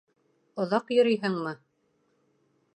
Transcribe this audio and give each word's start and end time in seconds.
—Оҙаҡ 0.63 0.89
йөрөйһөңмө? 0.95 1.55